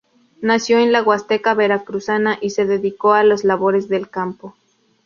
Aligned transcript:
Nació 0.41 0.79
en 0.79 0.91
la 0.91 1.03
Huasteca 1.03 1.53
veracruzana 1.53 2.39
y 2.41 2.49
se 2.49 2.65
dedicó 2.65 3.13
a 3.13 3.23
las 3.23 3.43
labores 3.43 3.87
del 3.87 4.09
campo. 4.09 4.55